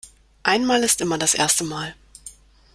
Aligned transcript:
Einmal 0.41 0.81
ist 0.83 0.99
immer 1.01 1.19
das 1.19 1.35
erste 1.35 1.63
Mal. 1.63 1.93